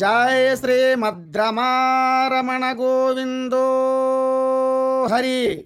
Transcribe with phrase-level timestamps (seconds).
[0.00, 3.64] జయ శ్రీమద్రమారమణ గోవిందో
[5.12, 5.64] హరి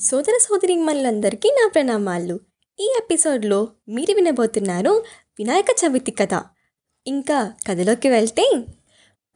[0.00, 2.40] సోదర సోదరీమణులందరికీ నా ప్రణామాలు.
[2.80, 5.04] ఈ ఎపిసోడ్లో మీరు వినబోతున్నారు
[5.38, 6.42] వినాయక చవితి కథ.
[7.06, 8.64] ఇంకా కథలోకి వెళ్తే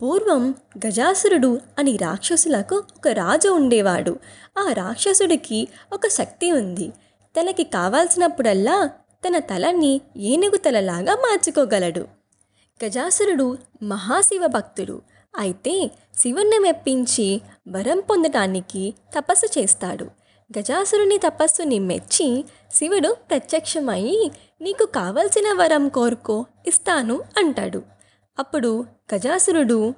[0.02, 0.54] పూర్వం
[0.86, 4.18] గజాసురుడు అని రాక్షసులకు ఒక రాజు ఉండేవాడు.
[4.58, 6.92] ఆ రాక్షసుడికి ఒక శక్తి ఉంది.
[7.40, 8.90] తనకి కావాల్సినప్పుడల్లా
[9.26, 12.21] తన తలని ఏనుగు తలలాగా మార్చుకోగలడు.
[12.84, 15.02] గజాసురుడు మహాశివ భక్తుడు.
[15.38, 20.04] అయితే శివుణ్ణి మెప్పించి వరం పొందటానికి తపస్సు చేస్తాడు.
[20.58, 27.82] గజాసురుని తపస్సుని మెచ్చి శివుడు ప్రత్యక్షమై నీకు కావలసిన వరం కోరుకో ఇస్తాను అంటాడు.
[28.38, 29.94] అప్పుడు గజాసురుడు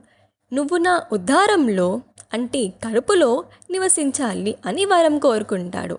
[0.52, 2.00] నువ్వు నా ఉద్ధారంలో
[2.32, 5.98] అంటే కడుపులో నివసించాలి అని వరం కోరుకుంటాడు.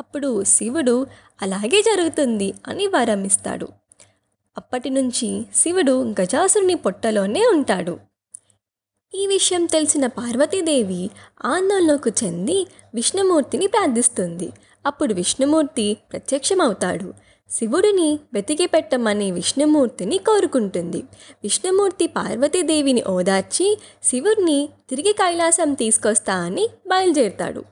[0.00, 1.06] అప్పుడు శివుడు
[1.42, 3.68] అలాగే జరుగుతుంది అని వరం ఇస్తాడు.
[4.58, 7.98] అప్పటి నుంచి శివుడు గజాసురుని పొట్టలోనే ఉంటాడు.
[9.14, 11.10] ఈ విషయం తెలిసిన పార్వతీదేవి
[11.44, 14.48] ఆందోళనకు చెంది విష్ణుమూర్తిని ప్రార్థిస్తుంది.
[14.86, 17.14] అప్పుడు విష్ణుమూర్తి ప్రత్యక్షమవుతాడు.
[17.50, 21.02] శివుడిని వెతికి పెట్టమని విష్ణుమూర్తిని కోరుకుంటుంది.
[21.42, 27.64] విష్ణుమూర్తి పార్వతీదేవిని ఓదార్చి శివుడిని తిరిగి కైలాసం తీసుకొస్తా అని బయలుదేరుతాడు.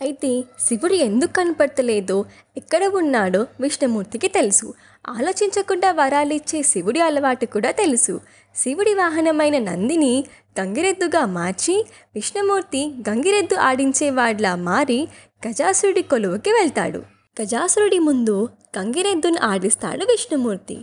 [0.00, 2.24] అయితే శివుడు ఎందుకు కనపడతలేదో?
[2.56, 4.74] ఎక్కడ ఉన్నాడో విష్ణుమూర్తికి తెలుసు.
[5.08, 8.20] ఆలోచించకుండా వరాలిచ్చే శివుడి అలవాటు కూడా తెలుసు.
[8.56, 10.24] శివుడి వాహనమైన నందిని
[10.60, 15.08] గంగిరెద్దుగా మార్చి విష్ణుమూర్తి గంగిరెద్దు ఆడించేవాడ్లా మారి
[15.48, 16.98] గజాసురుడి కొలువుకి వెళ్తాడు.
[17.42, 20.78] గజాసురుడి ముందు గంగిరెద్దును ఆడిస్తాడు విష్ణుమూర్తి.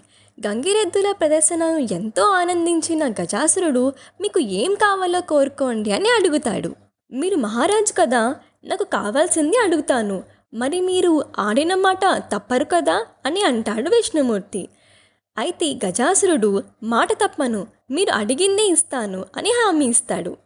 [0.47, 6.84] గంగిరెద్దుల ప్రదర్శనను ఎంతో ఆనందించిన గజాసురుడు మీకు ఏం కావాలో కోరుకోండి అని అడుగుతాడు.
[7.11, 8.35] మీరు మహారాజు కదా?
[8.65, 10.23] నాకు కావాల్సింది అడుగుతాను.
[10.53, 13.05] మరి మీరు ఆడిన మాట తప్పరు కదా?
[13.25, 14.69] అని అంటాడు విష్ణుమూర్తి.
[15.37, 17.67] అయితే గజాసురుడు మాట తప్పను.
[17.91, 20.37] మీరు అడిగిందే ఇస్తాను అని హామీ ఇస్తాడు.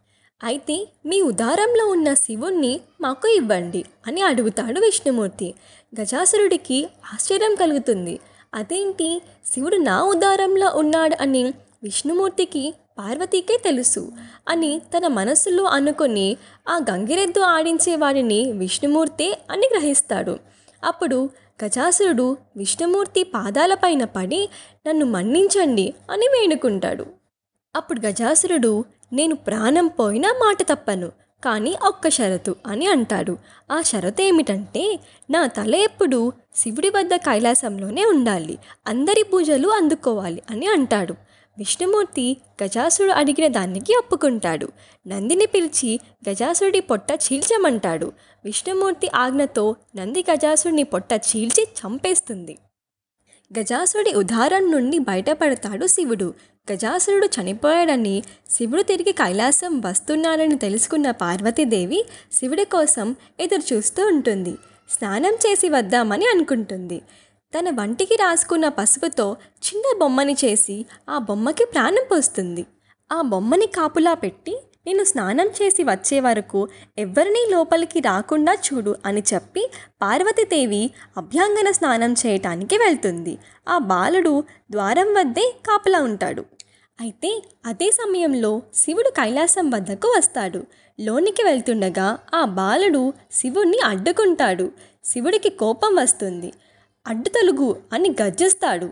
[0.44, 5.54] అయితే మీ ఉదారంలో ఉన్న శివుణ్ణి మాకు ఇవ్వండి అని అడుగుతాడు విష్ణుమూర్తి.
[6.00, 8.20] గజాసురుడికి ఆశ్చర్యం కలుగుతుంది.
[8.54, 9.22] అదేంటి?
[9.46, 14.02] శివుడు నా ఉదారంలో ఉన్నాడు అని విష్ణుమూర్తికి పార్వతీకే తెలుసు
[14.48, 16.28] అని తన మనస్సులో అనుకొని
[16.68, 20.34] ఆ గంగిరెద్దు ఆడించేవాడిని విష్ణుమూర్తే అని గ్రహిస్తాడు.
[20.82, 21.20] అప్పుడు
[21.62, 24.42] గజాసురుడు విష్ణుమూర్తి పాదాలపైన పడి
[24.86, 27.04] నన్ను మన్నించండి అని వేడుకుంటాడు.
[27.74, 28.70] అప్పుడు గజాసురుడు
[29.12, 31.08] నేను ప్రాణం పోయినా మాట తప్పను
[31.42, 33.34] కానీ ఒక్క షరతు అని అంటాడు.
[33.70, 34.82] ఆ షరతు ఏమిటంటే
[35.30, 36.18] నా తల ఎప్పుడు
[36.56, 38.56] శివుడి వద్ద కైలాసంలోనే ఉండాలి
[38.86, 41.14] అందరి పూజలు అందుకోవాలి అని అంటాడు.
[41.60, 44.68] విష్ణుమూర్తి గజాసుడు అడిగిన దానికి ఒప్పుకుంటాడు.
[45.08, 48.12] నందిని పిలిచి గజాసుడి పొట్ట చీల్చమంటాడు.
[48.44, 52.58] విష్ణుమూర్తి ఆజ్ఞతో నంది గజాసుడిని పొట్ట చీల్చి చంపేస్తుంది.
[53.58, 56.34] గజాసుడి ఉదారం నుండి బయటపడతాడు శివుడు.
[56.72, 64.54] గజాసురుడు చనిపోయాడని శివుడు తిరిగి కైలాసం వస్తున్నానని తెలుసుకున్న పార్వతీదేవి శివుడి కోసం ఎదురు చూస్తూ ఉంటుంది.
[64.90, 67.02] స్నానం చేసి వద్దామని అనుకుంటుంది.
[67.52, 72.66] తన వంటికి రాసుకున్న పసుపుతో చిన్న బొమ్మని చేసి ఆ బొమ్మకి ప్రాణం పోస్తుంది.
[73.12, 74.54] ఆ బొమ్మని కాపులా పెట్టి
[74.86, 76.68] నేను స్నానం చేసి వచ్చే వరకు
[76.98, 79.70] ఎవరినీ లోపలికి రాకుండా చూడు అని చెప్పి
[80.02, 83.38] పార్వతీదేవి అభ్యంగన స్నానం చేయటానికి వెళ్తుంది.
[83.68, 86.44] ఆ బాలుడు ద్వారం వద్దే కాపలా ఉంటాడు.
[87.00, 90.66] అయితే అదే సమయంలో శివుడు కైలాసం వద్దకు వస్తాడు.
[91.00, 94.72] లోనికి వెళ్తుండగా ఆ బాలుడు శివుణ్ణి అడ్డుకుంటాడు.
[95.04, 96.52] శివుడికి కోపం వస్తుంది.
[97.06, 98.90] అడ్డుతలుగు అని గర్జిస్తాడు.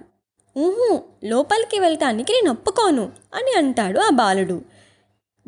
[0.56, 4.62] ఊహు లోపలికి వెళ్ళటానికి నేను ఒప్పుకోను అని అంటాడు ఆ బాలుడు.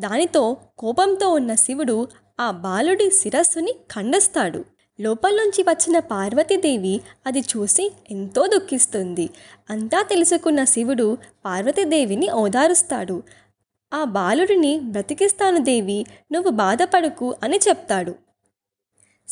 [0.00, 2.08] దానితో కోపంతో ఉన్న శివుడు
[2.40, 4.64] ఆ బాలుడి శిరస్సుని ఖండిస్తాడు.
[5.00, 9.30] లోపల నుంచి వచ్చిన పార్వతీదేవి అది చూసి ఎంతో దుఃఖిస్తుంది.
[9.70, 13.22] అంతా తెలుసుకున్న శివుడు పార్వతీదేవిని ఓదారుస్తాడు.
[13.94, 18.14] ఆ బాలుడిని బ్రతికిస్తాను దేవి నువ్వు బాధపడకు అని చెప్తాడు.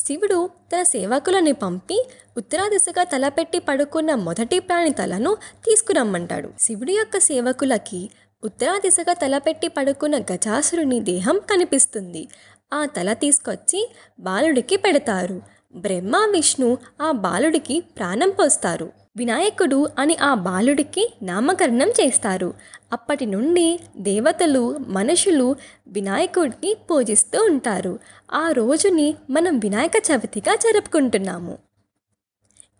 [0.05, 6.49] శివుడు తన సేవకులని పంపి ఉత్తరా దిశగా తలపెట్టి పడుకున్న మొదటి ప్రాణి తలను తీసుకురమ్మంటాడు.
[6.59, 8.09] శివుడి యొక్క సేవకులకి
[8.43, 12.27] ఉత్తరా దిశగా తలపెట్టి పడుకున్న గజాసురుని దేహం కనిపిస్తుంది.
[12.73, 15.41] ఆ తల తీసుకొచ్చి బాలుడికి పెడతారు.
[15.75, 18.98] బ్రహ్మ విష్ణు ఆ బాలుడికి ప్రాణం పోస్తారు.
[19.17, 22.53] వినాయకుడు అని ఆ బాలుడికి నామకరణం చేస్తారు.
[22.93, 25.55] అప్పటి నుండి దేవతలు మనుషులు
[25.87, 27.99] వినాయకుడిని పూజిస్తూ ఉంటారు.
[28.33, 31.57] ఆ రోజుని మనం వినాయక చవితిగా జరుపుకుంటున్నాము.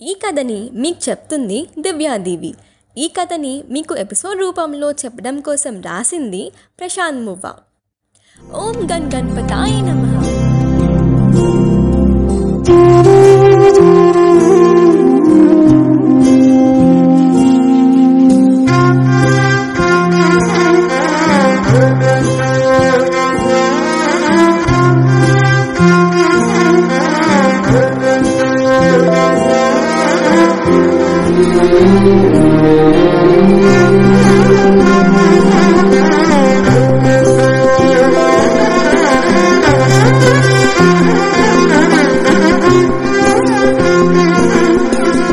[0.01, 2.55] ఈ కథని మీకు చెప్తుంది దివ్యాదేవి.
[2.97, 7.53] ఈ కథని మీకు ఎపిసోడ్ రూపంలో చెప్పడం కోసం రాసింది ప్రశాంత్ మువ్వ.
[8.53, 10.03] ఓం గన్ గణపతాయ నమ.